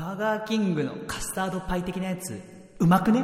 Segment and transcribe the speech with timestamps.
[0.00, 2.40] バーガーキングのカスタードパイ的なやつ。
[2.78, 3.22] うまくね？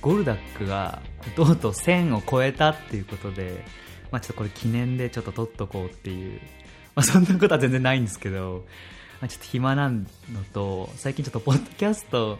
[0.00, 1.02] ゴルダックが
[1.34, 3.64] とうとう1000を超えたっていうことで、
[4.12, 6.40] まあ、ちょっとこれ記念でちょっと撮っとこうっていう、
[6.94, 8.64] まあ、そんなことは全然ないんですけど、
[9.20, 10.04] まあ、ちょっと暇なの
[10.52, 12.38] と最近ちょっとポッドキャスト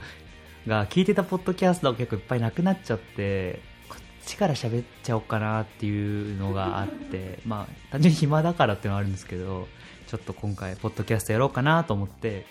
[0.66, 9.68] が聞いてたポッドキャストが結構いっぱいなくなっちゃってこっちから喋っちゃおうかなっていうのがあってまあ単純に暇だからっていうのはあるんですけど
[10.06, 12.46] ちょっと今回ポッドキャストやろうかなと思って、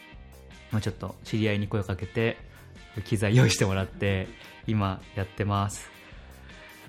[0.72, 2.38] まあ、ちょっと知り合いに声をかけて
[3.06, 4.28] 機材用意してもらって
[4.68, 5.92] 今やってます。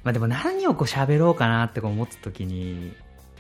[0.03, 2.93] まあでも何をこう喋ろうかなって思った時に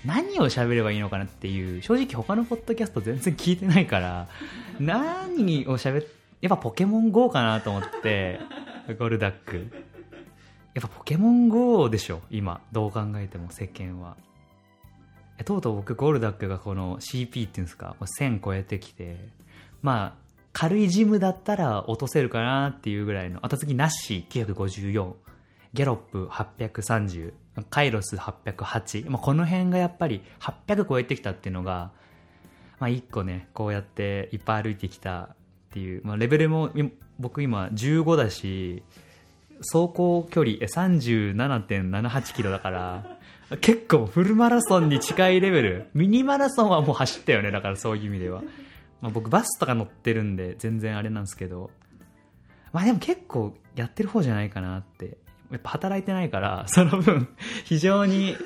[0.04, 4.28] 何を喋ればいいのかなっていう正直他のポッドキャスト全然聞いてないから
[4.78, 6.06] 何を喋っ
[6.44, 8.38] やっぱポケモン GO かなと思って
[8.98, 9.66] ゴルダック。
[10.75, 14.19] やっぱポケモン GO でしょ今どう考えても世間は。
[15.38, 19.16] えとうとう僕ゴルダックがこの CP っていうんですかこう1000超えてきて
[19.80, 25.14] まあ軽いジムだったら落とせるかなっていうぐらいの後次ナッシー954
[25.72, 27.32] ギャロップ830
[27.70, 31.92] カイロス808、まあ、この辺がやっぱり800超えてきたっていうのが、
[32.80, 35.28] まあ、1個ねこうやっていっぱい歩いてきたっ
[35.70, 36.70] ていう、まあ、レベルも
[37.19, 38.82] 僕今15だし
[39.72, 43.19] 走行距離37.78キロだから
[43.60, 45.91] 結構フルマラソンに近いレベル。
[45.94, 48.42] ミニマラソンはもう走ったよねだからそういう意味では、
[49.00, 51.70] まあ、僕バスとか乗ってるんで全然あれなんですけど。
[52.75, 55.16] まあでも結構やってる方じゃないかなって
[55.55, 57.28] やっぱ働いてないから その分
[57.64, 58.36] 非常に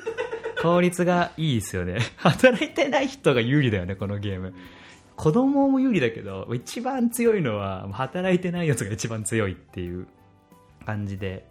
[0.61, 1.99] 効率がいいですよね。
[2.17, 4.53] 働いてない人が有利だよねこのゲーム。
[5.15, 10.07] 子供も有利だけど一番強いのは働いてないやつが一番強いっていう
[10.85, 11.47] 感じで。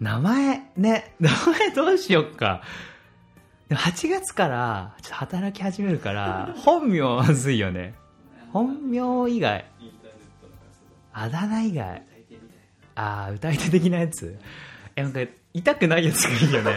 [0.00, 2.62] 名前ね 名前どうしよっか。
[3.68, 7.94] でも8月からちょっと働き始めるから本名はまずいよね。
[8.52, 9.66] 本名以外。
[11.12, 12.02] あだ名以外
[12.94, 14.38] ああ歌い手的なやつ？
[14.96, 15.20] えなんか
[15.54, 16.76] 痛くないやつがいいよね。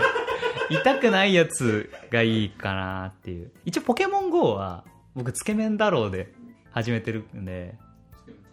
[0.70, 3.52] 痛くないやつがいいかなっていう。
[3.66, 4.84] 一応ポケモン GO は
[5.16, 6.34] 僕つけ麺太郎で
[6.72, 7.76] 始めてるんで。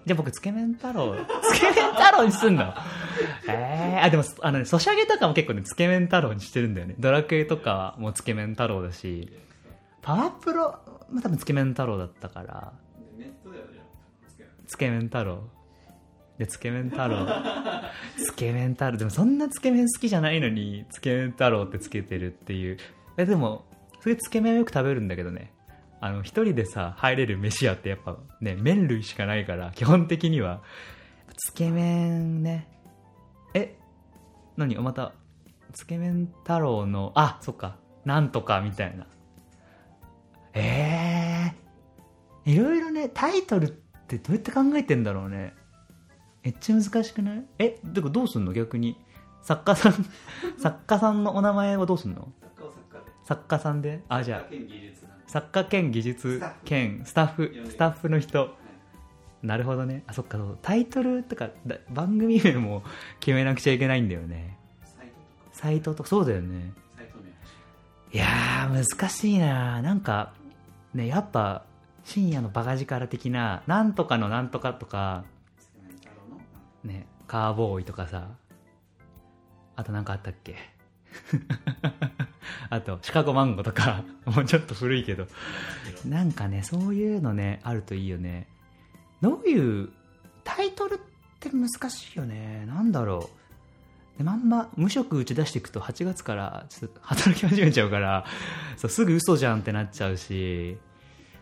[0.05, 2.75] じゃあ僕つけ麺太郎つけ麺太郎にすんの？
[3.49, 6.97] ええー、あでもあのねソシャゲとかも結構ねつけ麺太郎にしてるんだよね。
[6.99, 9.31] ドラクエとかはもうつけ麺太郎だし。
[10.03, 10.81] パワープロ
[11.13, 12.73] まあ多分つけ麺太郎だったから。
[14.67, 15.45] つけ麺太郎
[16.39, 17.27] でつけ麺太郎。
[18.17, 18.97] つけ麺太郎。
[18.97, 22.79] でもそんなつけ麺好きじゃないのにつけ麺太郎ってつけてるっていう。
[23.17, 23.65] えでも
[24.01, 25.53] そういうつけ麺をよく食べるんだけどね。
[26.01, 30.63] あの一人でさ入れる飯屋ってやっぱね麺類しかないから基本的には。
[31.37, 32.67] つけ麺ね。
[33.55, 33.77] え
[34.57, 34.77] 何？
[34.77, 35.13] また
[35.73, 37.77] つけ麺太郎のあそっか。
[38.05, 39.07] なんとかみたいな。
[40.55, 41.53] え
[42.45, 43.69] えー、いろいろねタイトルっ
[44.09, 45.55] てどうやって考えてんだろうね。
[46.45, 47.45] めっちゃ難しくない？
[47.59, 48.53] えでもどうすんの？
[48.53, 48.97] 逆に。
[49.43, 50.07] 作家さん
[50.59, 52.29] 作家さんのお名前はどうすんの？
[53.25, 54.03] 作家さんで？
[54.09, 54.53] あじゃあ。
[55.27, 57.53] 作家兼技術兼スタッフ。
[57.69, 58.09] スタッフ。
[58.09, 58.55] の人。
[59.43, 60.05] なるほどね。
[60.07, 60.59] あそっかそう。
[60.63, 62.83] タイトルとかだ番組名も
[63.19, 64.57] 決めなくちゃいけないんだよね。
[65.53, 66.09] サイトとか。
[66.09, 66.73] そうだよね。
[68.13, 68.17] い。
[68.19, 70.35] やー難しいななんか
[70.95, 71.65] ねやっぱ
[72.05, 75.25] 深夜のバカ力的ななんとかのなんとかとか
[76.85, 78.29] ねカーボーイとかさ
[79.77, 80.57] あと何かあったっけ？
[82.71, 85.27] あとシカゴマンゴとか もうちょっと古いけど。
[86.07, 88.49] なんかねそういうのねあるといいよね。
[89.21, 89.91] どういう
[90.45, 90.99] タイトルっ
[91.41, 92.65] て難しいよね。
[92.67, 93.31] なんだろ
[94.15, 94.19] う。
[94.19, 98.27] でまんま無職打ち出していくと8月からちょっと働き始めちゃうから
[98.77, 100.77] そうすぐ嘘じゃんってなっちゃうし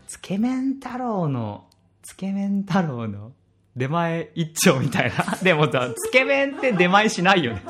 [0.07, 1.67] つけ麺太郎の
[2.03, 3.33] つけ麺太郎の
[3.77, 5.37] 出前一丁みたいな。
[5.43, 7.63] でもさつけ麺って出前しないよね。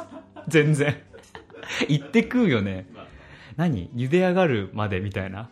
[0.49, 0.97] 全然。
[1.89, 2.89] 行って食うよね。
[3.57, 3.91] 何？
[3.95, 5.51] 茹で上がるまでみたいな。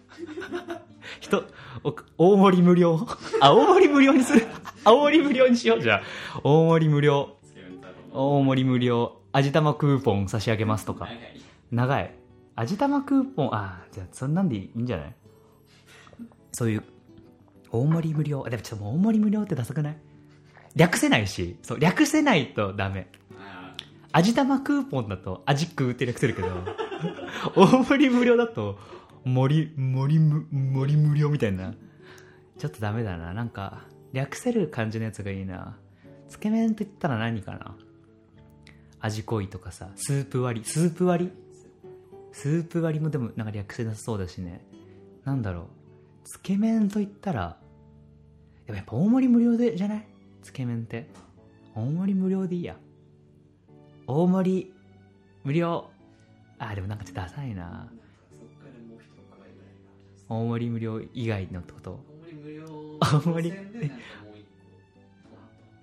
[1.21, 1.45] 人
[2.17, 3.07] 大盛り無料？
[3.41, 4.47] あ大盛り無料にする。
[4.85, 5.97] 大盛り無料にしようじゃ
[6.35, 6.41] あ。
[6.43, 7.37] 大盛り無料。
[8.13, 9.21] 大盛り無料。
[9.33, 11.09] 味玉クーポン差し上げますとか。
[11.71, 12.15] 長い。
[12.57, 15.15] 味玉クーポンあじゃあそんなんでいいんじゃない？
[16.53, 16.83] そういう
[17.71, 18.43] 大盛り無料。
[18.49, 19.97] でもちょっと大盛り無料ってダサくない？
[20.77, 23.09] 略せないしそう略せないとダメ。
[24.13, 26.49] 味玉クーポンだと味食うって略せるけど
[27.55, 28.79] 大盛り無料だと
[29.25, 31.75] 森森む森無料みたいな。
[32.59, 33.35] ちょっとダメだな。
[33.35, 35.77] なんか略せる感じのやつがいいな。
[36.29, 37.77] つけ麺と言ったら何かな。
[39.01, 40.67] 味濃いとかさスープ割り。
[40.67, 41.33] スープ割り？
[42.33, 44.61] スープ割りもでもなんか略せなさそうだしね。
[45.25, 45.65] なんだろう。
[46.25, 47.59] つけ麺と言ったら
[48.67, 50.07] でもやっぱ大盛り無料でじゃない？
[50.43, 51.07] つけ麺って。
[51.75, 52.77] 大盛り無料でいいや。
[54.07, 54.73] 大盛り
[55.45, 55.91] 無料。
[56.59, 57.91] あでもなんかちょっとダサいな。
[60.29, 62.05] 大盛り無料以外のってこと？
[63.01, 63.91] 大盛り無料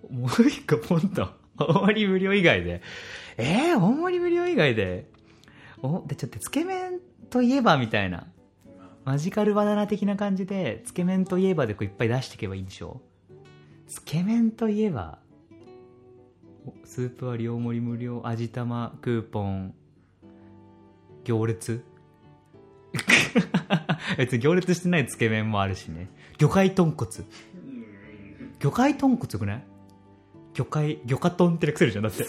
[0.10, 2.81] もう一個ポンと大盛り無料以外で。
[3.38, 5.10] えー、大盛り無料以外で。
[5.81, 7.00] おでちょっとつけ麺
[7.30, 8.28] といえばみたいな。
[9.04, 13.02] マジカルバナナ的な感じでつけ麺といえばでこういっぱい出していけばいいんでしょ？
[13.87, 15.19] つけ麺といえば
[16.83, 19.73] スープ割り大盛り無料味玉クーポン
[21.23, 21.83] 行列？
[24.17, 26.09] 別に行列してないつけ麺もあるしね。
[26.37, 27.11] 魚介豚骨。
[28.59, 29.63] 魚介豚骨よくない？
[30.53, 32.25] 魚介魚介豚って略せるじゃんだって。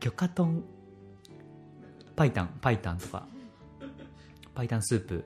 [0.00, 0.62] 魚介豚？
[2.16, 3.26] パイタンパイタンとか。
[4.54, 5.24] パイタンスープ。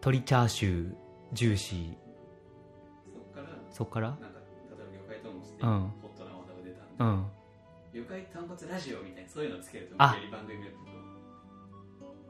[0.00, 0.94] 鶏チャーシュー
[1.32, 2.05] ジューシー。
[3.76, 4.08] そっから？
[4.10, 4.32] なんか例
[4.72, 5.80] えば魚介豚骨ってうん。
[6.00, 7.26] ホットなワードが出たんで、うん。
[7.92, 10.14] 魚介豚骨ラジオみたいなそういうのつけるとあ。
[10.16, 10.66] より番組が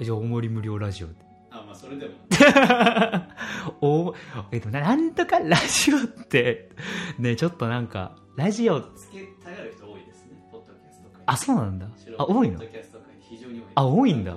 [0.00, 1.08] えじゃあ大盛り無料ラジオ
[1.50, 2.14] あまあそれでも。
[3.80, 4.14] お
[4.52, 6.70] えでもななんとかラジオって
[7.18, 11.22] ねちょっとなんかラジオつけたがる人多いですねポッドキャスト界。
[11.26, 11.86] あそうなんだ。
[12.18, 12.58] あ多いの？
[12.58, 13.72] ポッドキャスト界非常に多いです。
[13.76, 14.36] あ多いんだ。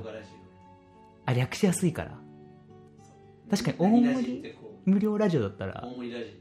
[1.26, 2.12] あ略しやすいから。
[3.48, 5.84] オ確かに大盛り無料ラジオだったら。
[5.86, 6.40] 大盛りラジ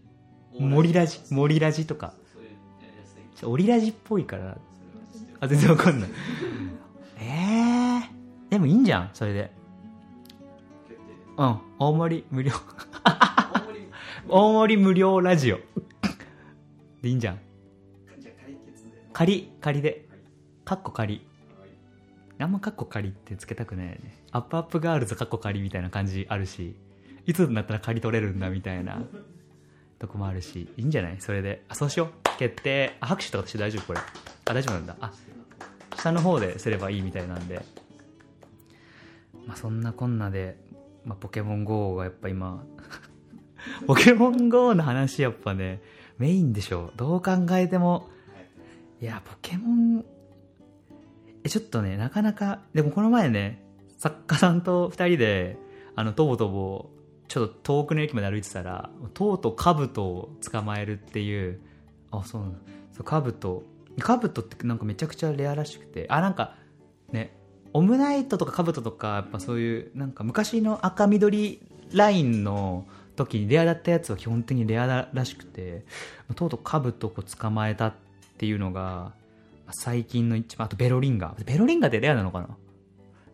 [0.59, 2.15] 森ラジ森ラジとか。
[3.45, 4.59] オリラジっぽいから。
[5.41, 6.11] あ全然わかんない。
[7.21, 9.53] ええー、でもいいんじゃんそれで。
[11.37, 11.59] うん。
[11.79, 12.53] 大盛り無料。
[13.05, 13.89] 大盛り
[14.29, 15.59] 大盛り無料ラジオ。
[17.03, 17.39] でいいんじゃん。
[19.13, 20.07] 仮仮で。
[20.11, 20.21] はい。
[20.65, 21.15] カッコ仮。
[21.61, 21.71] はい。
[22.41, 24.25] あんまカッコ仮ってつけたくないよね。
[24.33, 26.75] アップアップガールズカッコ仮みたいな感じあるし。
[27.29, 29.03] いつになったら仮取れるんだみたいな
[29.99, 31.17] とこもあるしいいんじゃない？
[31.21, 31.65] それで。
[31.69, 32.39] あそうしよう。
[32.39, 32.97] 決定。
[33.01, 33.87] あ拍手とかして大丈夫？
[33.89, 34.01] これ。
[34.47, 34.97] あ大丈夫なんだ。
[35.01, 35.13] あ
[35.97, 37.61] 下の方ですればいいみたいなんで。
[39.47, 40.57] まあそんなこんなで、
[41.05, 42.63] まあ、ポケモン GO がやっぱ今
[43.87, 45.81] ポケモン GO の話やっぱね
[46.19, 48.09] メインでしょどう考えても。
[49.01, 50.05] いやポケモン
[51.45, 53.63] えちょっとねなかなかでもこの前ね
[53.97, 55.57] 作家さんと2人で
[55.95, 56.91] あのとぼとぼ
[57.29, 61.61] ちょっと遠くの駅まで歩いてたらとうとうカブトを捕まえるっていう
[62.11, 62.59] あそうなんだ。
[62.93, 63.63] そうカブト
[64.01, 66.55] カブトってなんかめちゃくちゃレアらしくてあなんか
[67.13, 67.37] ね
[67.73, 71.61] オムナイトとかカブトとかやっぱそういうなんか昔の赤緑
[71.93, 72.87] ラインの
[73.17, 75.85] 時にレアだったやつは基本的にレアだらしくて
[76.35, 77.95] とうとうカブトを捕まえたっ
[78.39, 79.13] ていうのがま
[79.69, 82.49] あ最近の一番あとベロリンガベロリンガってレアなのかな？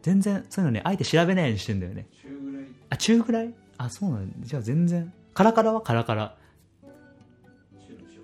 [0.02, 2.06] 全然そういうのねあえて調べないようにしてんだよね。
[2.22, 2.64] 中ぐらい。
[2.90, 3.54] あ中ぐらい？
[3.84, 5.12] あそうなんじゃあ全然。
[5.34, 5.80] カラカラは？
[5.80, 6.36] カラカラ。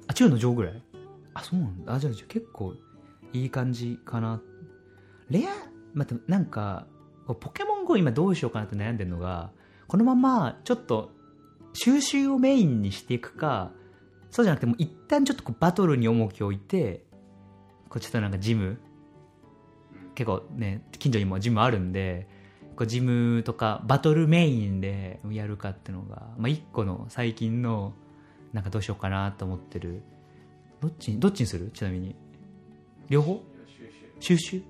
[0.07, 0.83] あ中の上ぐらい？
[1.35, 1.95] あそうなんだ。
[1.95, 2.75] あじゃあじゃあ結構
[3.33, 4.41] いい感じかな。
[5.29, 5.51] レア？
[5.93, 6.87] またなんか
[7.27, 9.51] ポケモン GO 今どうしようかなって悩んでるのが
[9.87, 11.11] このままちょっと
[11.73, 13.71] 収集をメインにしていくか
[14.31, 17.05] そうじゃなくてもう一旦ちょっとこうバトルに重きを置いて
[17.89, 18.81] こうちょっとなんかジム。
[20.15, 22.29] 結構ね近所にもジムあるんで
[22.77, 27.93] こうジムとかバトルメインでやるかっていうのが、まあ、一個の最近の
[28.53, 30.03] なんかどうしようかなと思ってる。
[30.81, 31.71] どっちにどっちにする？
[31.75, 32.17] ちなみに。
[33.09, 33.43] 両方？
[34.19, 34.59] 収集？
[34.59, 34.65] で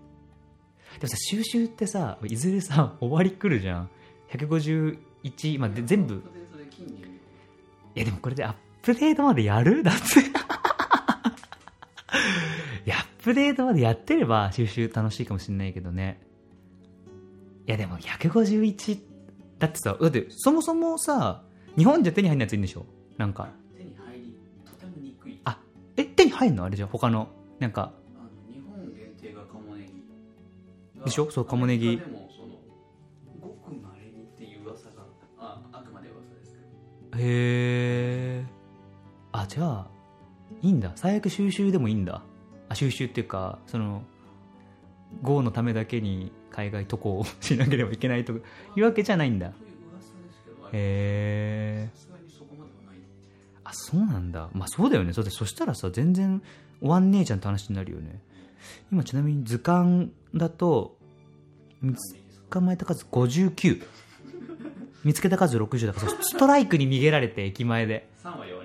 [1.03, 3.91] もさ収集ってさいずれさ終わり来るじゃん。
[4.33, 6.23] 151、まあ、で全部。
[7.95, 9.83] いやでもこれでアップデートまでやる？
[9.83, 10.01] だって。
[12.93, 16.21] アップデートまでやってれば収集楽しいかもしれないけどね。
[17.71, 19.01] やでも151
[19.59, 21.43] だってさだってそもそもさ
[21.77, 22.85] 日本じゃ手に入んないやついいんでしょ？
[23.17, 23.49] なんか。
[23.77, 25.41] 手に入りとてもにくい。
[25.45, 25.59] あ
[25.97, 26.65] え手に入んの？
[26.65, 27.93] あれじゃ他のなんか。
[28.17, 29.93] あの日本限定がカモネギ
[30.99, 31.31] がでしょ？
[31.31, 31.97] そうカモネギ。
[31.99, 32.49] でもその
[33.41, 35.05] ごくまれにっていう噂が
[35.39, 36.53] ああくまで噂です
[37.13, 37.23] けど。
[37.23, 38.45] へえ
[39.33, 39.87] あじゃあ
[40.63, 40.93] いいんだ。
[40.97, 42.23] 最悪収集でもいいんだ。
[42.69, 44.03] あ収集っていうかその
[45.23, 48.37] GO のためだけに海外渡航しなければいけないとい
[48.81, 49.49] うわけじゃないんだ。
[49.49, 49.53] へ
[50.73, 51.91] え
[53.65, 54.49] あそうなんだ。
[54.53, 55.13] まあそうだよね。
[55.13, 56.43] そそしたらさ全然
[56.81, 58.21] 終わんねえじゃんって話になるよね。
[58.91, 60.97] 今ちなみに図鑑だと
[61.81, 62.17] 見つ
[62.51, 63.83] 捕まえた数59
[65.05, 68.09] 見つけた数60だからストライクに逃げられて駅前で。
[68.23, 68.63] 3は弱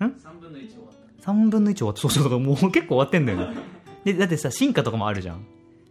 [0.00, 0.90] 3分の1終わっ
[1.22, 1.32] た。
[1.32, 2.40] 3分の1終わってそうそうそう。
[2.40, 3.56] もう結構終わってんだよね。
[4.04, 5.44] でだってさ進化とかもあるじゃん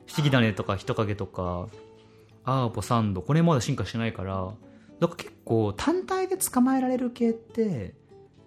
[0.08, 1.68] 不思議種とか人影とか
[2.44, 4.54] アーポサンドこれまだ進化してないから
[5.00, 7.94] だから結構単体で捕まえられる系って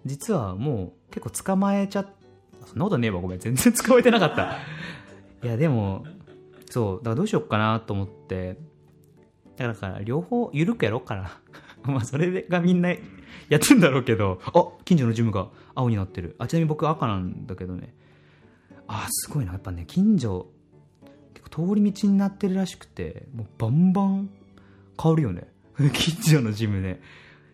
[0.05, 2.07] 実はもう結構捕まえちゃっ
[2.65, 3.39] そんなことねえわごめん。
[3.39, 4.57] 全然捕まえてなかった。
[5.43, 6.05] いやでも
[6.69, 8.57] そうだからどうしよっかなと思って。
[9.57, 11.39] だから両方緩くやろうかな。
[11.91, 12.97] まあそれがみんなや
[13.57, 14.39] ってんだろうけど。
[14.45, 16.35] あ近所のジムが青になってる。
[16.37, 17.93] あちなみに僕赤なんだけどね。
[18.87, 19.53] あすごいな。
[19.53, 20.47] やっぱね近所
[21.51, 24.29] 通り道になってるらしくてもうバンバン
[25.01, 25.47] 変わるよね。
[25.93, 27.01] 近所のジムね。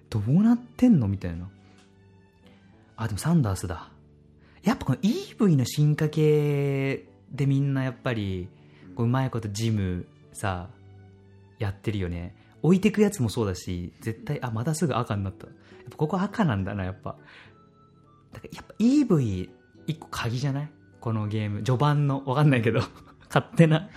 [0.10, 1.50] どうなってんのみたいな。
[2.98, 3.90] あでもサンダースだ。
[4.64, 8.48] やっぱこの EV の進化系でみんなやっぱり
[8.96, 10.70] こううまいことジムさ
[11.60, 12.36] やってるよね。
[12.64, 15.46] 置いてくやつもそうだし絶対あまたすぐ赤になった。
[15.48, 15.56] やっ
[15.92, 17.16] ぱここ赤なんだなやっぱ。
[18.34, 19.50] だからやっぱ EV
[19.86, 20.70] 一個鍵じゃない？
[21.00, 21.62] このゲーム。
[21.62, 22.24] 序盤の。
[22.26, 22.82] わかんないけど。
[23.28, 23.90] 勝手な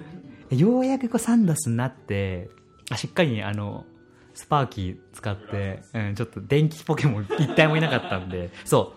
[0.50, 2.50] ようやくこうサンダースになって
[2.90, 3.86] あしっかりあの
[4.34, 8.94] スパーキー使って、うん、ちょっと電気ポケモン 一体もいなかったんでそ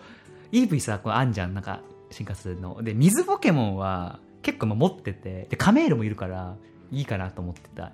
[0.52, 2.82] う、EV さ、こうあんじゃん、なんか、進化するの。
[2.82, 6.56] で、水ポケモンは結構持ってて、で、カメールもいるから、
[6.90, 7.92] いいかなと思ってた。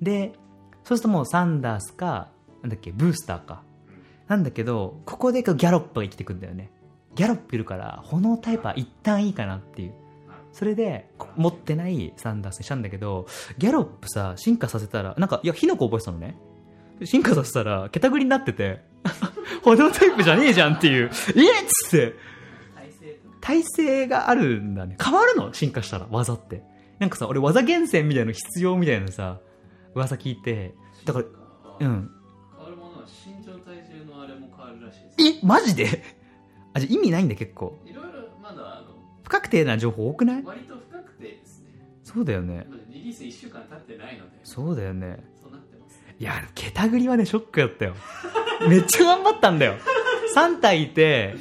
[0.00, 0.32] で、
[0.84, 2.28] そうするともうサンダースか、
[2.62, 3.62] なんだっけ、ブースターか。
[4.28, 6.70] なんだけど、ここでこうギャロップが生きてくんだよね。
[7.14, 9.94] ギャロップいるから、炎タイプは一旦いいかなっていう。
[10.52, 13.26] それで、こ持ってないサンダースにしたんだけど、
[13.58, 16.36] ギャロップさ、進化させたら、なんか、いや、火の粉覚えてたのね。
[17.04, 18.80] 進化させたら、ケタグリになってて、
[19.64, 21.10] 炎タイプじゃねえじゃんっていう、えっ
[21.66, 22.14] つって、
[23.40, 24.96] 体勢があるんだね。
[25.02, 25.52] 変わるの？
[25.54, 26.62] 進化したら、技って。
[26.98, 29.40] なんかさ、俺技厳選みたいなの必要みたいなさ、
[29.94, 30.74] 噂聞いて、
[31.06, 31.24] だから、
[31.80, 32.10] うん。
[32.56, 36.02] 変わるものは身長体重のあれも変わるらしいですえマジで？
[36.74, 37.78] あ、じゃあ意味ないんだ結構。
[39.30, 40.42] 不確定な情報多くない？
[40.44, 41.66] 割と不確定ですね
[42.02, 42.66] そうだよね。
[42.92, 45.22] リリース1週間経ってないのでそうだよね。
[45.40, 47.94] そうなってますいや、ケタグリはね、ショックだったよ。
[48.68, 49.76] めっちゃ頑張ったんだよ。
[50.34, 51.36] 3体いて、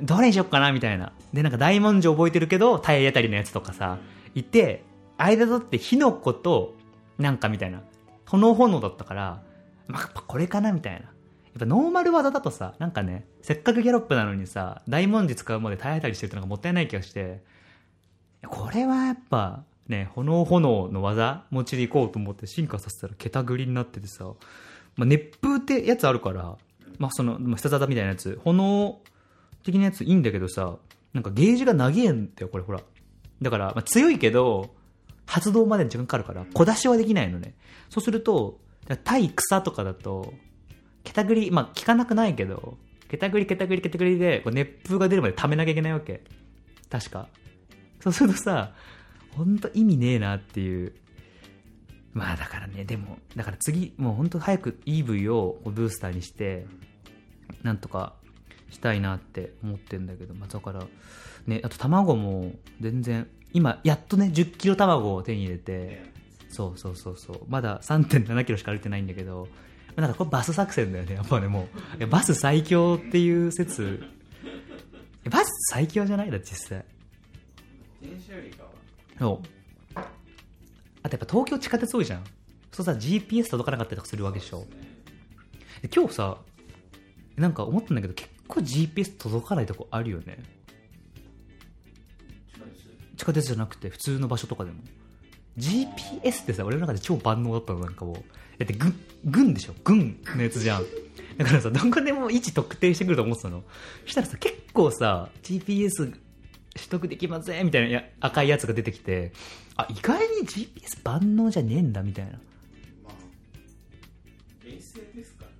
[0.00, 1.12] どれにしよっかなみたいな。
[1.32, 3.98] で、なんか大文字覚えてるけど、体当たりのやつとかさ、
[4.36, 4.84] いて、
[5.18, 6.74] 間取って火の粉と、
[7.18, 7.82] なんかみたいな。
[8.26, 9.42] 炎炎だったから、
[9.88, 11.10] まあ、これかなみたいな。
[11.52, 17.42] やっぱノーマル技だとさ、なんかね、せっかくギャロップなのにさ、大文字使うまで体当たりしてるってのがもったいない気がして、
[18.46, 24.24] これはやっぱ、ね、炎炎の技持ちでいこうと思って進化させたらケタグリになっててさ、
[24.96, 26.56] まあ、熱風ってやつあるから、
[26.98, 29.00] まあ、その、まあ、必殺技みたいなやつ、炎
[29.62, 30.76] 的なやついいんだけどさ、
[31.12, 32.80] なんかゲージが長えんだよ、これほら。
[33.42, 34.74] だから、まあ、強いけど、
[35.26, 37.54] 発動までに時間かかるから、小出しはできないのね。
[37.90, 38.60] そうすると、
[39.04, 40.32] 対草とかだと、
[41.04, 42.76] ケタグリ、まあ、効かなくないけど、
[43.08, 46.22] ケタグリ、ケタグリ、ケタグリで、こう熱風が出るまで溜めなきゃいけないわけ。
[46.88, 47.28] 確か。
[48.00, 48.72] そうするとさ、
[49.36, 50.94] ほんと意味ねえなっていう。
[52.14, 56.66] まあだからね、でも、だから次、もうほんと早く EV をブースターにして、
[57.62, 58.14] なんとか
[58.70, 60.84] したいなって思ってんだけど、まあだから、
[61.46, 66.02] ね、あと卵も全然、今、やっとね、10キロ卵を手に入れて、
[66.48, 71.68] そうそうそうそう、まだ3.7キロしか歩いてないんだけど、まあなんかこれバス作戦だよね、やっぱね、も
[72.00, 72.06] う。
[72.06, 74.02] バス最強っていう説、
[75.24, 76.84] えバス最強じゃないだ実際。
[78.00, 78.70] 電車よりかは
[79.18, 79.98] そう。
[81.02, 82.24] あとやっぱ東京地下鉄多いじゃん。
[82.72, 84.66] そうさ、GPS 届かなかったりとかするわけでしょ。
[85.82, 86.38] で今日さ、
[87.36, 90.38] なんか思ったんだけど、結構 GPS 届かないとこあるよね。
[93.16, 93.46] 地下鉄？
[93.46, 94.78] じゃなくて、普通の場所とかでも。
[95.58, 98.16] GPS ってさ、俺の中で超万能だったの、なんかもう。
[98.64, 100.84] だって、軍、軍でしょ軍のやつじゃん。
[101.38, 103.62] だからさ、どこでも位置特定してくると思ってたの。
[104.04, 106.12] そしたらさ、結構さ、GPS
[106.74, 109.32] 取得できませんみたいなや赤いやつが出てきて、
[109.76, 112.32] あ、意外に GPS 万能じゃねえんだ、みたいな。
[112.32, 112.38] ま
[113.10, 113.12] あ
[114.64, 115.54] 冷静ですからね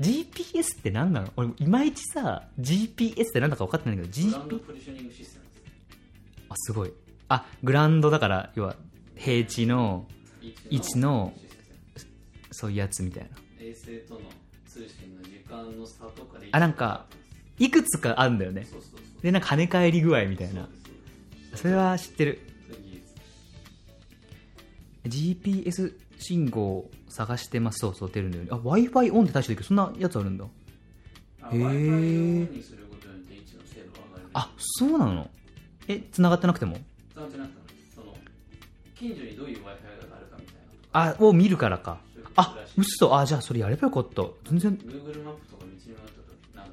[0.00, 1.32] GPS って何なの？
[1.36, 5.62] 俺、いまいちさ、GPS って何だか分かってないけど、グランド GP、ポジショニングシステムです
[6.48, 6.92] あ、すごい。
[7.28, 8.76] あ、グラウンドだから、要は、
[9.16, 10.06] 平地の、
[10.70, 11.32] 位置の
[12.52, 13.30] そういうやつみたいな。
[13.60, 14.20] 衛星との
[14.66, 17.06] 通信の時間の差とかであなんか
[17.58, 18.66] いくつかあるんだよね。
[19.22, 20.68] で、なんか跳ね返り具合みたいな
[21.54, 22.38] それは知ってる。
[25.04, 27.78] GPS 信号を探してます。
[27.80, 28.48] そうそう、出るんだよね。
[28.52, 29.64] あ、Wi-Fi オンって対処できる。
[29.64, 30.44] そんなやつあるんだ。
[31.42, 35.28] あへー Wi-Fi をオンにすることによって位置の精度が上がるあ、そうなの？
[35.88, 36.74] え、繋がってなくても？
[36.74, 36.84] 伝
[37.24, 37.56] わってなくて
[38.00, 38.14] も
[38.94, 39.70] 近所にどういう Wi-Fi が
[40.16, 40.54] あるかみたい
[40.92, 41.98] なあ、を見るからか。
[42.36, 43.16] あ嘘。
[43.16, 44.22] あ、じゃあそれやればよかった。
[44.48, 46.64] 全然、Google マップとか道に迷った時な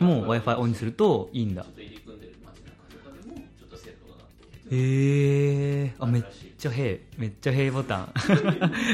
[0.00, 1.62] どもう w i f i オンにするといいんだ。
[1.64, 2.70] ちょっと入り組んでる街中
[3.04, 6.24] とかでもちょっとセットがなってへえあめっ
[6.58, 8.12] ちゃへえめっちゃへえボタン。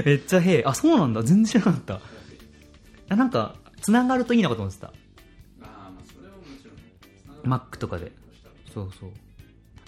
[0.05, 1.23] めっちゃへえ あそうなんだ。
[1.23, 2.01] 全然知らなかった。
[3.09, 4.89] あなんかつながるといいのかと思ってた。
[4.89, 4.93] あ
[5.63, 8.13] あまあそれはもちろん Mac とかで。
[8.73, 9.11] そうそう。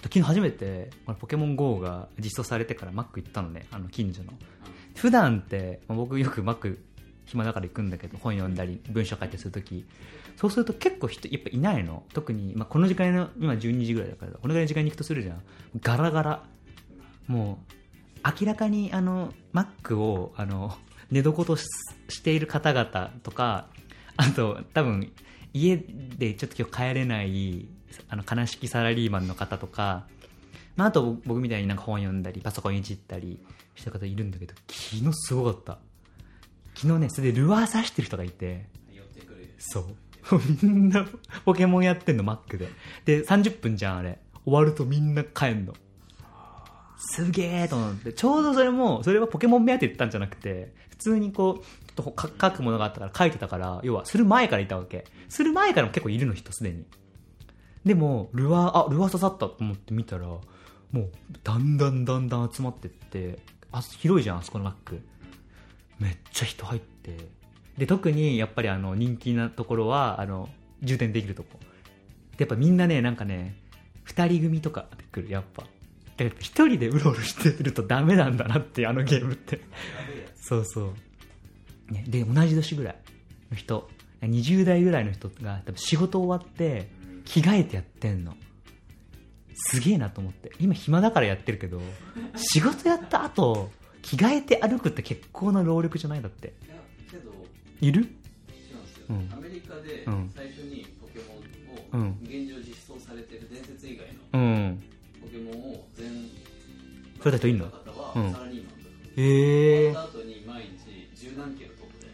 [0.02, 3.66] 昨日初めてポケモン GO が実装されてから Mac 行ったのね。
[3.70, 4.32] あの近所の
[4.98, 6.78] 普段って僕よく Mac
[7.26, 9.84] 暇だから行くんだけど本読んだり文章書いたりするとき
[10.36, 12.04] そうすると結構人やっぱいないの。
[12.14, 15.42] 特に、まあ、この時間の今12時ぐらいだからこのぐらいの時間に行くとするじゃん。
[15.80, 16.42] ガラガラ。
[17.26, 17.74] もう
[18.40, 20.76] 明らかにあの Mac をあの
[21.10, 21.66] 寝床とし
[22.08, 23.66] している方々とか
[24.16, 25.12] あと多分
[25.52, 27.66] 家でちょっと今日帰れない
[28.08, 30.06] あの悲しきサラリーマンの方とか、
[30.78, 33.40] まあ、あと僕みたいになんか本読んだりパソコンいじったり
[33.74, 35.78] した方いるんだけど昨日すごかった。
[36.76, 38.66] 昨日ねそれでルアー刺してる人がいてて
[39.58, 39.84] そう。
[40.62, 41.04] みんな
[41.44, 42.68] ポケモンやってんのマックで
[43.04, 44.20] で30分じゃんあれ。
[44.44, 45.74] 終わるとみんな帰んの。
[46.96, 48.12] すげえと思って。
[48.12, 55.06] ちょうどそれもそれはポケモン目当てで言ったんじゃなくて普通にこうちょっとか書くものがあったから書いてたから要はする前からいたわけ。
[55.28, 56.84] する前からも結構いるの人すでに。
[57.84, 60.28] でもルアーあルアー刺さったと思って見たら
[60.92, 61.10] もう
[61.44, 63.38] だんだんだんだん集まってって
[63.72, 65.00] あ広いじゃんあそこのマック。
[65.98, 67.16] めっちゃ人入って。
[67.76, 70.48] で特にやっぱりあの人気なところはあの
[70.82, 71.58] 充電できるとこ。
[72.36, 73.56] でやっぱみんなねなんかね
[74.06, 75.62] 2人組とか来るやっぱ。
[76.16, 79.60] だから一人でうろうろしてるとダメなんだなってあのゲームって。
[80.40, 80.92] そうそ
[81.90, 82.96] う、ね、で同じ年ぐらい
[83.50, 83.88] の人
[84.22, 86.88] 20代ぐらいの人が多分仕事終わって
[87.24, 88.34] 着替えてやってんの。
[89.60, 90.52] すげえなと思って。
[90.60, 91.80] 今暇だからやってるけど
[92.36, 93.70] 仕事やった後
[94.02, 96.54] 着替えて歩くって結構な労力じゃないだって。
[96.66, 96.76] いや
[97.10, 97.32] けど
[97.80, 98.02] いる？
[98.02, 98.06] 違
[99.10, 100.30] うんアメリカでうん。
[100.34, 101.20] 最初にポケ
[101.92, 102.06] モうん。
[102.06, 104.82] ンを現状実装されてる伝説以外のうん。
[105.20, 106.06] ポケモンを全
[107.20, 107.66] それだといいの？
[107.66, 108.26] 方うん。
[108.32, 109.92] はサラリーマンだと、へえ。
[109.92, 112.06] 終わった後に毎日十何キロ飛んで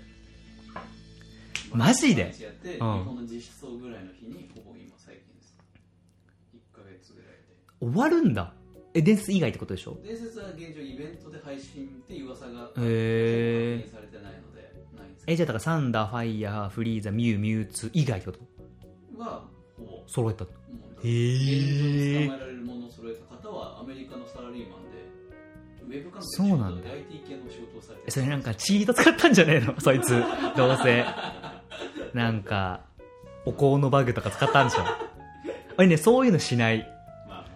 [1.75, 2.25] マジで？
[2.25, 2.77] 毎日やって、うん。
[2.79, 5.55] 日本の実装ぐらいの日にほぼ今最近です。
[6.55, 7.31] 1ヶ月ぐらい
[7.81, 8.53] 終わるんだ。
[8.95, 9.95] え伝説以外ってことでしょ？
[10.03, 13.83] で伝説は現状イベントで配信っていう噂がへー。
[13.83, 18.39] 確認されてないのでないんですえじゃあだからサンダーファイヤーフリーザミュウミュウツー以外ってこ
[19.17, 19.21] と？
[19.21, 19.45] は
[19.77, 20.03] ほぼ。
[20.07, 22.25] 揃えたへー。
[22.25, 26.83] 現状捕まえられるものを揃えた方はアメリカのサラリーマンでウェブ関係そうなんだ。
[26.83, 29.79] で IT 系の仕事をされてえそれなんかチート使ったんじゃねえの？
[29.83, 30.11] そいつ。
[30.57, 31.05] どうせ。
[32.15, 32.83] なんか
[33.45, 34.85] お香のバグとか使ったんでしょ
[35.77, 36.89] 俺ねそういうのしない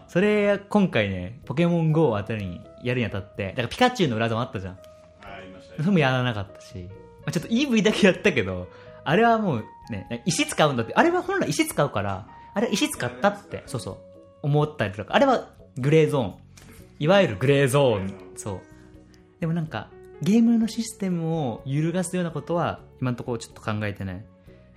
[0.09, 4.75] それ今回ねポケモン GO をあたりにやるにあたってだからピカチュウの裏でもあったじゃん。
[4.75, 4.79] あ
[5.23, 5.77] ありました。
[5.77, 6.91] それもやらなかったし、ま
[7.27, 8.69] あ、ちょっと EV だけやったけど
[9.05, 10.95] あれはもうね石使うんだって。
[10.95, 13.97] あれは本来石使うからあれは石使ったってそうそう
[14.43, 15.15] 思ったりとか。
[15.15, 16.35] あれはグレーゾーン。
[17.01, 18.15] いわゆるグレーゾーン。
[18.37, 18.61] そう。
[19.41, 19.91] でもなんか
[20.23, 24.25] ゲームのシステムを揺るがすようなことは今のところちょっと考えてない。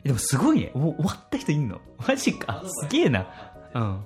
[0.03, 0.71] えでもすごいね。
[0.75, 1.79] お終わった人いんの？
[2.07, 2.61] マジか。
[2.65, 3.27] すげえな。
[3.73, 4.05] うんうん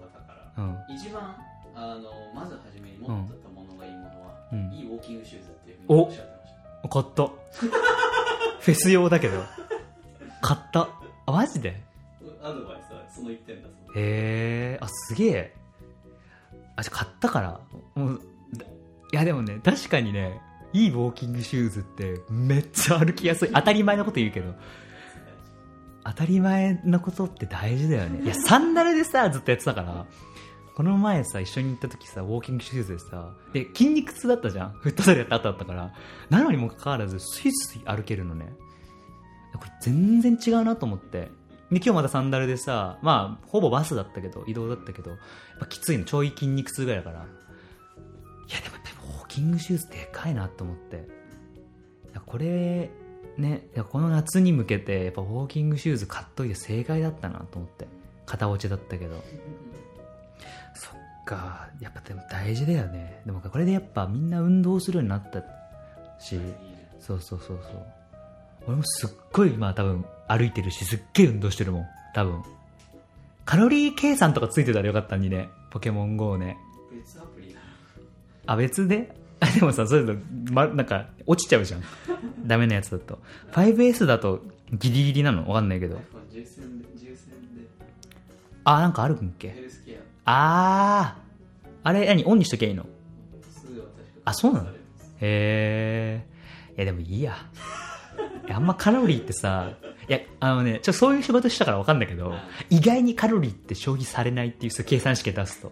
[0.90, 1.36] 一番
[1.76, 4.72] あのまず初めに持ってたものがいいものは、うん。
[4.72, 6.90] いいウォーキングシューズっていうふうにおっしゃってました。
[6.90, 7.24] 買った。
[8.62, 9.44] フェス用だけど。
[10.42, 10.90] 買った。
[11.26, 11.82] あマジで？
[12.42, 14.78] アドバイスはその一点だそうへえ。
[14.82, 15.56] あすげえ。
[16.76, 17.60] あじゃあ買ったから。
[17.96, 18.22] もう
[18.56, 18.70] だい
[19.12, 20.40] やでもね確かにね
[20.74, 23.52] いいウォーキングシューズってめっちゃ歩きやすい。
[23.54, 24.54] 当たり前のこと言うけど。
[26.04, 28.24] 当たり前のことって大事だよね。
[28.24, 30.06] いやサンダルでさずっとやってたから
[30.76, 34.72] この前さ一緒に行った時さウォーキングシューズでさで筋肉痛だったじゃん。
[34.72, 35.94] フットサルやった後だったから。
[36.30, 38.52] なのにもかかわらずスイスイ歩けるのね。
[39.54, 41.32] これ全然違うなと思って。
[41.72, 45.20] で今日またサンダルでさまあほぼバスだったけど移動だったけどやっ
[45.62, 46.04] ぱきついの。
[46.04, 47.20] ちょい筋肉痛ぐらいだから。
[47.20, 47.22] い
[48.52, 51.08] やでもやっぱウォーキングシューズでかいなと思って。
[52.26, 52.92] これ
[53.38, 57.88] ねこの夏に向けてやっぱウォーキングシューズ買っといて正解だったなと思って。
[58.26, 59.24] 片落ちだったけど。
[61.26, 63.22] かやっぱでも大事だよね。
[63.26, 65.44] でもこれでやっぱみんな運動するようになった
[66.20, 66.40] し
[67.00, 67.86] そうそうそうそう。
[68.68, 71.86] 俺もすっごい今多分歩いてるしすっげえ運動してるもん。
[72.14, 72.44] 多分。
[73.44, 75.50] カロリー計算とかついてたらよかったんにね。
[75.70, 76.58] ポケモン GO ね。
[76.92, 77.60] 別アプリだ。
[78.48, 79.14] あ別で？
[79.40, 80.16] あでもさそういうの、
[80.52, 81.84] ま、なんか落ちちゃうじゃん。
[82.48, 83.20] ダメなやつだと。
[83.52, 85.48] 5S だとギリギリなの？
[85.48, 86.02] わかんないけど。
[88.64, 89.56] あなんかあるんけ？
[90.26, 92.26] あーあれ何？
[92.26, 92.86] オンにしときゃいいの？
[94.26, 94.70] あそうなの？
[94.70, 94.74] へ
[95.22, 96.26] え
[96.76, 97.36] いやでもいいや
[98.48, 99.72] いやあんまカロリーってさ
[100.08, 102.36] いや、あのね、ちょ、そういう仕事したから分かんだけど、
[102.70, 105.72] 意外にカロリーって消費されないっていう計算式出すと。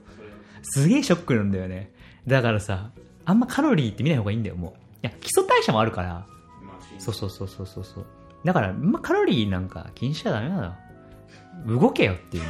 [0.63, 1.91] すげえショックなんだよね。
[2.25, 2.89] だからさ、
[3.25, 4.71] あんまカロリーって見ない方がいいんだよ、もう。
[4.71, 6.25] いや、基礎代謝もあるから。
[6.63, 8.05] まあそうそうそうそうそうそう。
[8.43, 10.75] だから、まカロリーなんか気にしちゃダメな
[11.67, 11.79] の。
[11.79, 12.49] 動けよっていうね。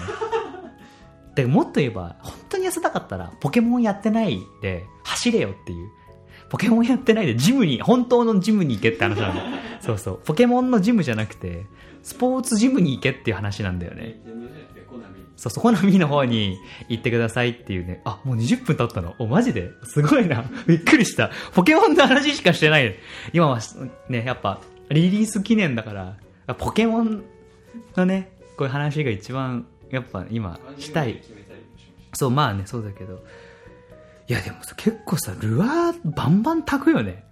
[1.35, 5.89] でもっと言えば、本当に痩せたかったら、ポケモンやってないで、走れよっていう。
[6.49, 9.41] ポケモンやってないで、ジムに、本当のジムに行けって話なの。
[9.81, 10.19] そうそう。
[10.23, 11.65] ポケモンのジムじゃなくて、
[12.03, 14.21] スポーツジムに行けっていう話なんだよね。
[15.35, 18.01] そう、そこのミの方に行ってくださいっていうね。
[18.05, 19.15] あ、もう20分経ったの？
[19.17, 19.71] お、マジで？
[19.83, 20.45] すごいな。
[20.67, 21.31] びっくりした。
[21.53, 22.95] ポケモンの話しかしてない。
[23.33, 23.59] 今は
[24.09, 26.17] ね、やっぱ、リリース記念だから、
[26.55, 27.23] ポケモン
[27.95, 31.21] のね、こういう話が一番、やっぱ今、したい。
[32.13, 33.23] そう、まあね、そうだけど。
[34.27, 37.23] いや、でもさ、結構さ、ルアーバンバン炊くよね。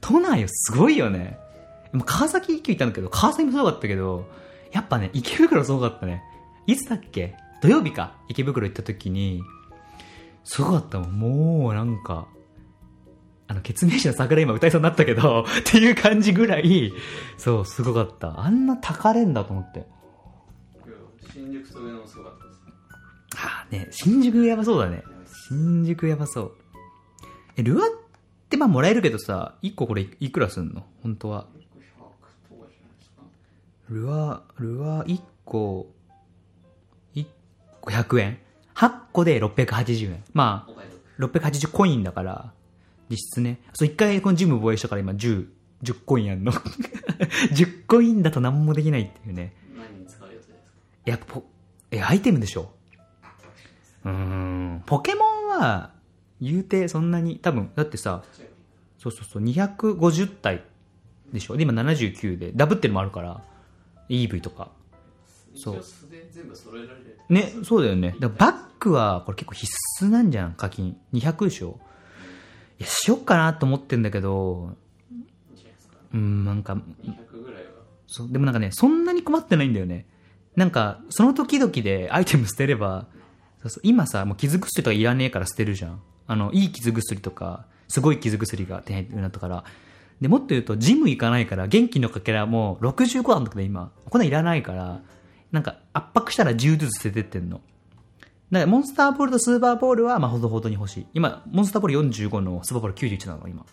[0.00, 1.38] 都内よ、すごいよね。
[2.04, 4.26] 川崎一級行ったんだけど、川崎もすごかったけど、
[4.72, 6.22] やっぱね、池袋すごかったね。
[6.66, 7.34] いつだっけ？
[7.62, 8.16] 土曜日か。
[8.28, 9.42] 池袋行った時に、
[10.44, 11.18] すごかったもん。
[11.18, 12.28] もう、なんか、
[13.48, 16.92] あの、ケツメイシの桜今歌いそうになったけど、っていう感じぐらい、
[17.38, 18.40] そう、すごかった。
[18.40, 19.86] あんな炊かれんだと思って。
[21.32, 22.72] 新宿と上野もすごかったですね
[23.34, 25.02] はあね、新宿やばそうだね。
[25.48, 26.52] 新宿やばそう。
[27.56, 27.92] え、ルアーっ
[28.48, 30.86] てまあもらえるけどさ、1個これいくらすんの？
[31.02, 31.46] 本当は。
[33.88, 35.86] ルアー、ルアー1個、
[37.14, 37.26] 1
[37.80, 38.38] 個100円
[38.74, 40.24] ?8 個で680円。
[40.32, 42.52] まあ、680コインだから、
[43.08, 43.60] 実質ね。
[43.74, 45.46] そう、一回このジム防衛したから今10、
[45.84, 46.52] 10コインやんの。
[47.52, 49.54] 10コインだと何もできないっていうね。
[51.06, 51.44] 何に使うやポ、
[51.90, 52.70] え、アイテムでしょ？
[54.04, 54.82] うーん。
[54.86, 55.92] ポケモンは、
[56.40, 58.22] 言うてそんなに、多分、だってさ、
[58.98, 60.64] そうそうそう、250体
[61.32, 61.56] でしょ？
[61.56, 63.42] で、今79で、ダブってるのもあるから、
[64.08, 64.70] EV とか。
[65.54, 68.14] そうね、そうだよね。
[68.20, 69.72] バッグは、これ結構必
[70.04, 70.96] 須なんじゃん、課金。
[71.14, 71.80] 200でしょ？
[72.78, 74.76] いや、しよっかなと思ってんだけど、
[76.12, 77.70] うん、なんか、200ぐらいは
[78.06, 80.06] そう、でもなんかね、そんなに困ってないんだよね。
[80.56, 83.06] なんか、その時々でアイテム捨てれば、
[83.60, 86.00] そうそう今さ、もう傷薬とかいらねえから捨てるじゃん。
[86.26, 89.64] あの、いい傷薬とか、すごい傷薬が手になったから。
[90.20, 95.00] で、もっと言うと、ジム行かないから、元気のかけらもう65あんだけど今、こんなんいらないから、
[95.52, 97.60] なんか圧迫したら10ずつ捨ててってんの。
[98.50, 101.06] だから、モンスターボールとスーパーボールは、まあ、ほどほどに欲しい。
[101.14, 103.66] 今、モンスターボール45のスーパーボール91なの、今。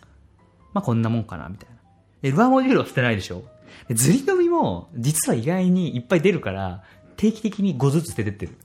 [0.73, 1.75] まあ、こんなもんかな、みたいな。
[2.21, 3.43] で、ルアーモジュールは捨てないでしょ
[3.91, 6.83] ずり飲みも、実は意外にいっぱい出るから、
[7.15, 8.57] 定期的に5ずつ捨てってる。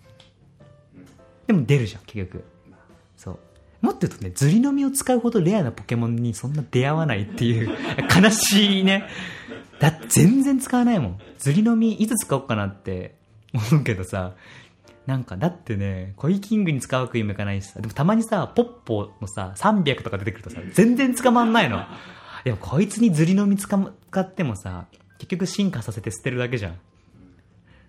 [1.47, 2.45] でも出るじゃん、結局。
[3.17, 3.39] そう。
[3.81, 7.69] もっと言うとね、ずり飲みを使うほどレアなポケモンにそんな出会わないっていう、
[8.23, 9.05] 悲しいね。
[9.79, 11.19] だって全然使わないもん。
[11.39, 13.15] ずり飲みいつ使おうかなって
[13.55, 14.35] 思うけどさ、
[15.07, 21.83] なんか、だってね、コイキングに使うわけにもいかないしさ、でもたまにさ、ポッポのさ、300とか出てくるとさ、全然捕まんないの。
[22.49, 23.77] でもこいつにずり飲み使
[24.19, 24.87] ってもさ、
[25.19, 26.73] 結局進化させて捨てるだけじゃん。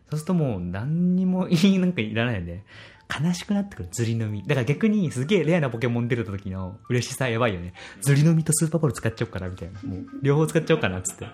[0.09, 2.65] そうするともう何にもいい なんかいらないよね。
[3.09, 4.43] 悲しくなってくる、ずり飲み。
[4.45, 7.73] だから逆にすげえレアなポケモン出る時の嬉しさやばいよね。
[8.01, 9.81] ずり飲みとスーパーボール使っちゃおうかなみたいな。
[9.81, 11.25] もう両方使っちゃおうかなっつって。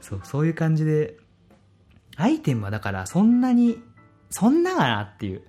[0.00, 1.18] そう、そういう感じで。
[2.16, 3.82] アイテムはだからそんなに、
[4.30, 5.42] そんなかなっていう。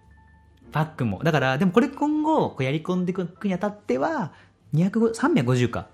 [0.74, 1.24] パックも。
[1.24, 4.34] だから、でもこれ今後、こうやり込んでいくにあたっては、
[4.74, 5.88] 250 350か。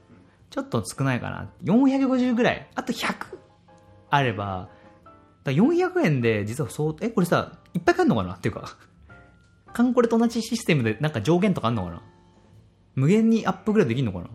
[0.49, 1.51] ちょっと少ないかな。
[1.63, 2.69] 450ぐらい。
[2.75, 3.37] あと100
[4.09, 4.69] あれば、
[5.43, 8.33] だ400円で実はそう、え、これさ、いっぱい買えるのかな？
[8.35, 8.77] っていうか、
[9.73, 12.01] カンコレと同じシステムでなんか上限とかあんのかな？
[12.95, 14.29] 無限にアップグレードできんのかな？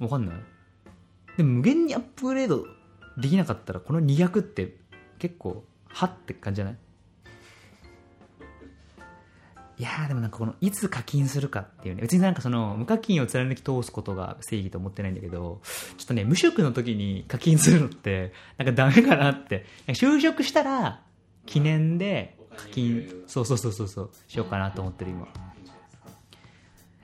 [0.00, 0.36] わかんない。
[1.36, 2.64] で無限にアップグレード
[3.16, 4.76] できなかったら、この200って
[5.18, 6.06] 結構、は？
[6.06, 6.78] って感じじゃない？
[9.76, 12.02] いやーでもなんかこのいつ課金するかっていうね。
[12.02, 15.60] 別になんかその無課金を貫き通すことが正義と思ってないんだけど
[15.96, 19.66] ちょっとね無職の時に課金するのって なんかダメかなって。
[19.88, 21.02] 就職したら
[21.46, 25.26] 記念で課金そうそうそうそうそうしようかなと思ってる今。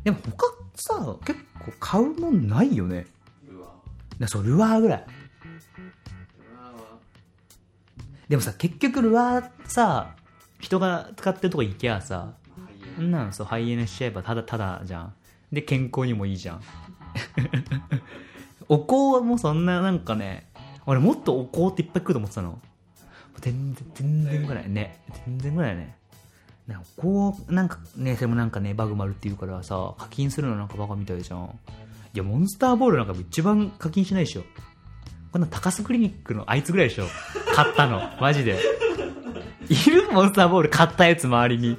[0.04, 3.06] でも他さ結構買うもんないよね。
[3.48, 5.06] ルアーだそうルアーぐらい。
[8.28, 10.14] でもさ結局ルアーさ
[10.60, 12.34] 人が使ってるとこ行きゃさ
[13.00, 15.14] んなんそう、ハイエナしちゃえばただただじゃん。
[15.52, 16.60] で、健康にもいいじゃん。
[18.68, 20.46] お香はもうそんななんかね、
[20.86, 22.60] 俺もっとお香っていっぱい来ると思ってたの。
[23.40, 25.00] 全然、全然ぐらいね。
[25.26, 25.96] 全然ぐらいね。
[26.66, 31.58] なお香、なんかね、それもなんかね、バグマルって言うからさ、課金するのなんかバカみたいじゃん。
[32.14, 34.44] いや、モンスターボールなんか一番課金しないでしょ。
[35.32, 37.06] こんな高須クリニックのあいつぐらいでしょ
[37.54, 38.58] 買ったのマジで
[39.68, 40.10] いる？
[40.12, 41.78] モンスターボール買ったやつ周りに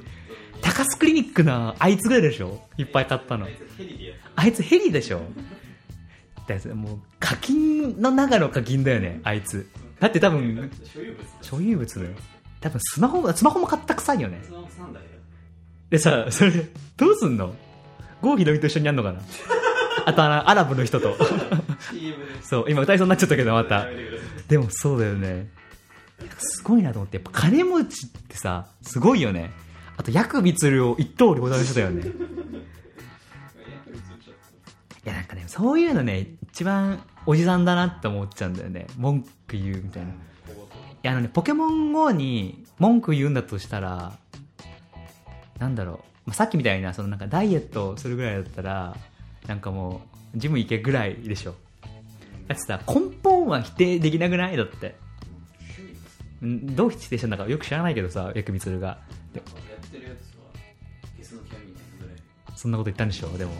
[0.62, 2.60] 高須クリニックのあいつぐらいでしょ？
[2.78, 3.46] いっぱい買ったの。
[4.36, 5.20] あいつヘリでしょ？
[6.46, 9.68] だもう課金の中の課金だよねあいつ。
[10.00, 12.10] だって多分た所有物だよ。
[12.60, 14.40] 多分スマホスマホも買ったくさいよね。
[14.44, 15.06] その3台だよ
[15.90, 16.52] でさそれ
[16.96, 17.54] どうすんの？
[18.22, 19.20] 郷ひろみと一緒にやんのかな？
[20.06, 21.16] あとあのアラブの人と。
[22.42, 23.86] そう今歌いそうになっちゃったけどまた。
[24.48, 25.48] でもそうだよね。
[26.38, 29.50] すごいなと思ってやっぱ金持ちってさすごいよね
[29.96, 32.02] あと薬味るを一刀両断してたよね。
[35.04, 38.86] いやなんかねそういうのね一番おじさんだなって思っちゃうんだよね。
[38.96, 40.10] 文句言うみたいな。
[40.10, 40.14] い
[41.02, 44.12] やあのねポケモン GO に文句言うんだとしたら
[45.58, 48.96] なんだろう、まあ、さっきみたいなそのなんかダイエットするぐらいだったら
[49.46, 50.02] なんかも
[50.34, 51.54] うジム行けぐらいでしょ。
[52.46, 54.56] だってさ根本は否定できなくない？
[54.56, 54.94] だって。
[56.46, 56.74] ん。
[56.76, 58.98] どう否定したんだかよく知らないけどさ薬味るが
[59.40, 59.42] って。
[62.56, 63.52] そんなこと言ったんでしょでも。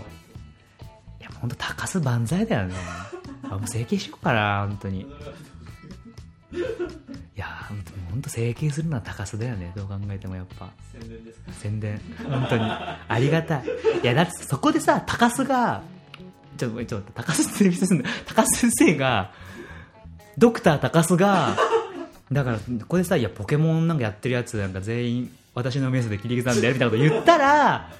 [1.20, 2.74] いや本当高須万歳だよね。
[3.44, 5.00] あもう整形しようかな本当に。
[5.00, 5.06] い
[7.34, 7.46] や
[8.10, 9.72] 本当整形するのは高須だよね。
[9.74, 10.70] どう考えてもやっぱ。
[10.92, 11.52] 宣伝ですか？
[11.52, 12.00] 宣伝。
[12.28, 12.64] 本当に。
[12.64, 13.64] ありがたい。
[14.02, 15.82] いやだってそこでさ高須が
[16.58, 17.42] ちょっとちょっと高須
[18.26, 19.32] 高須先生が
[20.38, 21.56] ドクター高須が
[22.32, 27.90] だからここでさいやポケモンなんかやってるやつなんか全員私のメスで切り刻んでやるみたいなこと言ったら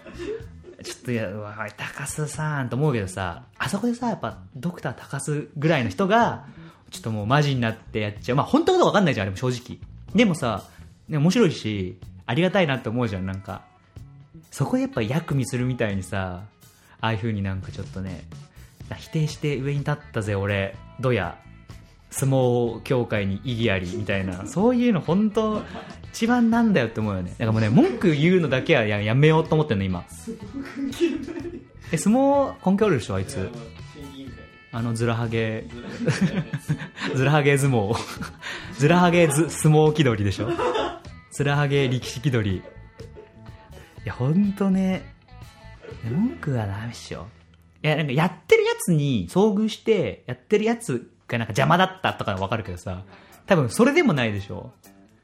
[0.82, 6.46] ちょっといやわ高須さんと思うけどさあそこでさやっぱドクター高須ぐらいの人が
[6.90, 8.36] ちょっともうマジになってやっちゃう。
[8.36, 9.78] まあ本当のこと分かんないじゃんあれも正直。
[10.14, 10.64] でもさ、
[11.08, 13.62] ね、面白いしありがたいなって思うじゃんなんか。
[14.50, 16.42] そこでやっぱ薬味するみたいにさ
[17.00, 18.24] ああいう風になんかちょっとね
[18.98, 20.76] 否定して上に立ったぜ俺。
[21.00, 21.38] どや。
[22.12, 25.62] 相撲協会に意義ありみたいなそういうの本当
[26.12, 27.30] 一番なんだよって思うよね。
[27.30, 30.04] だからもうね文句言うのだけはやめようと思ってんの今。
[31.90, 33.48] え相撲根拠あるでしょあいつ。
[34.74, 35.66] あのズラハゲ。
[35.98, 37.96] ずらしてないですズラハゲ相撲。
[38.78, 40.50] ズラハゲ相撲気取りでしょ。
[41.32, 42.56] ズラハゲ力士気取り。
[42.56, 42.62] い
[44.04, 45.14] やほんとね
[46.04, 47.26] 文句はダメっしょ。
[47.82, 53.02] いやなんかやってるやつに遭遇してやってるやつがなんか邪魔だったとかわかるけどさ
[53.46, 54.70] 多分それでもないでしょ。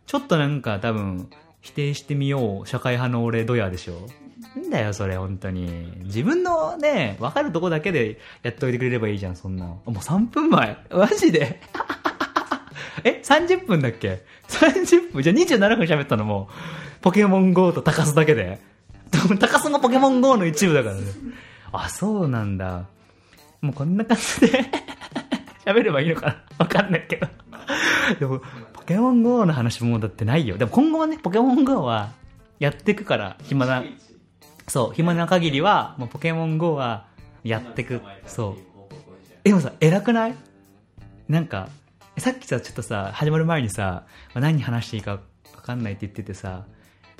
[0.07, 1.29] ちょっとなんか多分
[1.61, 4.09] 否定してみよう社会派の俺ドヤでしょ。
[4.57, 5.93] なんだよそれ本当に。
[6.05, 9.67] 自分のね分かるとこだけでやっといてくれればいいじゃんそんな。
[9.67, 10.77] もう3分前。
[10.91, 11.61] マジで。
[13.05, 15.23] え30分だっけ？30分？
[15.23, 16.49] じゃあ27分喋ったのも
[17.01, 18.59] ポケモン GO と高須だけで。
[19.13, 21.03] 高須もポケモン GO の一部だからね。
[21.73, 22.87] あそうなんだ。
[23.61, 24.65] もうこんな感じで。
[25.73, 26.43] 喋ればいいのかな？
[26.59, 27.27] わかんないけど。
[28.19, 28.41] でも
[28.73, 30.57] ポケモン GO の話もうだってないよ。
[30.57, 32.13] でも今後はねポケモン GO は
[32.59, 33.83] やっていくから暇な
[34.67, 37.07] そう暇な限りはもうポケモン GO は
[37.45, 38.01] やってく。
[38.27, 39.45] そう。
[39.45, 40.35] でもさ偉くない？
[41.29, 41.69] なんか
[42.17, 44.05] さっきさちょっとさ始まる前にさ、
[44.35, 45.21] まあ、何話していいか
[45.55, 46.65] 分かんないって言っててさ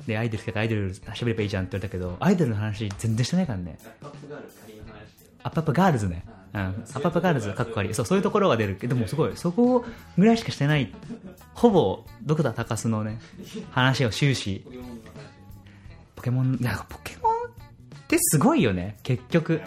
[0.07, 3.77] でアイドル好きアイドル喋ればいいじゃんって言われたけどアイドルの話全然してないからね。
[4.01, 4.15] アップ
[5.43, 6.25] アップガールズね。
[6.53, 6.59] うん。
[6.59, 7.93] アップアップガールズ、かっこ悪い。
[7.93, 9.85] そう、そういうところが出るけど、でもすごい、そこ
[10.17, 10.91] ぐらいしかしてない。
[11.53, 13.19] ほぼ、ドクター高須のね、
[13.71, 14.65] 話を終始。
[16.15, 17.37] ポケモン、なんかポケモンっ
[18.07, 19.61] てすごいよね、結局。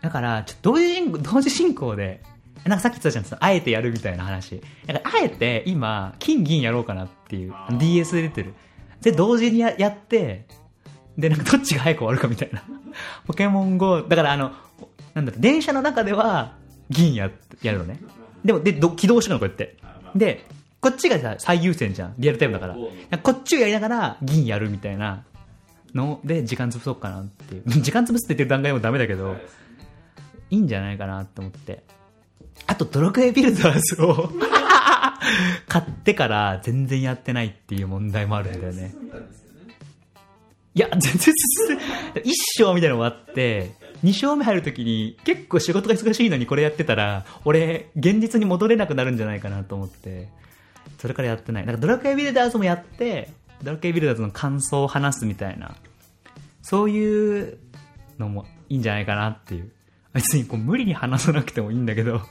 [0.00, 2.22] だから、ちょ同時進行、同時進行で、
[2.64, 4.60] なんかさっき言ってたじゃん、あえてやるみたいな話。
[4.86, 8.54] なんかあえて今、金銀やろうかなっていう、DS で出てる。
[9.00, 10.46] で、同時にややって、
[11.16, 12.62] で、なんかどっちが早く終わるかみたいな。
[13.26, 14.52] ポケモン GO、だからあの、
[15.14, 16.56] なんだろう、電車の中では
[16.90, 17.30] 銀や、
[17.62, 18.00] やるのね。
[18.44, 19.76] でも、で、ど起動してるの、こうやって。
[20.14, 20.44] で、
[20.80, 22.14] こっちがさ、最優先じゃん。
[22.18, 22.66] リアルタイムだか
[23.10, 23.18] ら。
[23.18, 25.24] こっちをやりながら銀やるみたいな
[25.94, 27.62] ので、時間潰そうかなっていう。
[27.80, 29.36] 時間潰すって言ってる段階もダメだけど、
[30.50, 31.84] いいんじゃないかなって思って。
[32.66, 34.30] あと、ドラクエビルダーズを
[35.68, 38.94] 買ってから全然やってないっていう問題もあるんだよね。
[40.74, 43.72] いや、全然進んで、一章みたいなのもあって、
[44.02, 50.28] 二章目入るときに結構仕事が忙しいのにこれやってたら、俺、現実に戻れなくなるんじゃないかなと思って、
[50.98, 51.66] それからやってない。
[51.66, 53.30] なんかドラクエビルダーズもやって、
[53.62, 55.76] ドラクエビルダーズの感想を話すみたいな、
[56.62, 57.58] そういう
[58.18, 59.70] のもいいんじゃないかなっていう。
[60.12, 62.22] 別にこう無理に話さなくてもいいんだけど、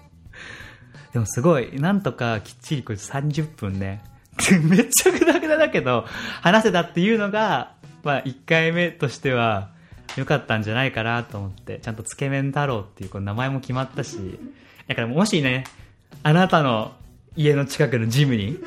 [1.14, 4.04] でもすごい、なんとかきっちりこれ30分ね、
[4.64, 6.06] めっちゃグダグダだけど、
[6.42, 9.72] 話せたっていうのが、まあ1回目としては
[10.17, 14.39] 良かったんじゃないかなと思って、ちゃんとつけ麺太郎っていうこの名前も決まったし、
[14.88, 15.63] だからもしね、
[16.24, 16.93] あなたの
[17.36, 18.60] 家の近くのジムに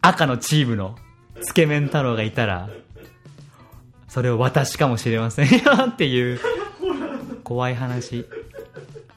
[0.00, 0.96] 赤のチームの
[1.42, 2.70] つけ麺太郎がいたら
[4.08, 6.40] それを私かもしれませんよっていう
[7.42, 8.26] 怖い話。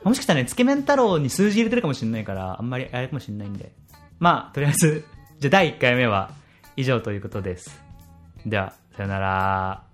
[0.03, 3.71] もしかしたらねつけ麺太郎に数字入れてるかもしれないからあんまりあれかもしれないんで。
[4.19, 5.05] まあとりあえず
[5.39, 6.31] じゃあ第1回目は
[6.75, 7.79] 以上ということです。
[8.45, 9.86] ではさよなら。